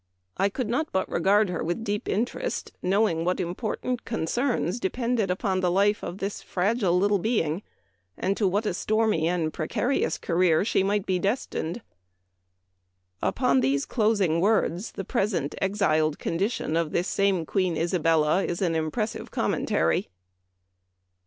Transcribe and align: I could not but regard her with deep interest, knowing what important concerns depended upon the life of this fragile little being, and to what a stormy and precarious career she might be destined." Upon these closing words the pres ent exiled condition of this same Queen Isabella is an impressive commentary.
I 0.35 0.49
could 0.49 0.67
not 0.67 0.91
but 0.91 1.07
regard 1.07 1.49
her 1.51 1.63
with 1.63 1.83
deep 1.83 2.09
interest, 2.09 2.71
knowing 2.81 3.23
what 3.23 3.39
important 3.39 4.03
concerns 4.03 4.79
depended 4.79 5.29
upon 5.29 5.59
the 5.59 5.69
life 5.69 6.03
of 6.03 6.17
this 6.17 6.41
fragile 6.41 6.97
little 6.97 7.19
being, 7.19 7.61
and 8.17 8.35
to 8.35 8.47
what 8.47 8.65
a 8.65 8.73
stormy 8.73 9.27
and 9.27 9.53
precarious 9.53 10.17
career 10.17 10.65
she 10.65 10.81
might 10.81 11.05
be 11.05 11.19
destined." 11.19 11.83
Upon 13.21 13.59
these 13.59 13.85
closing 13.85 14.41
words 14.41 14.93
the 14.93 15.05
pres 15.05 15.35
ent 15.35 15.53
exiled 15.61 16.17
condition 16.17 16.75
of 16.75 16.89
this 16.93 17.07
same 17.07 17.45
Queen 17.45 17.77
Isabella 17.77 18.41
is 18.43 18.59
an 18.59 18.73
impressive 18.73 19.29
commentary. 19.29 20.09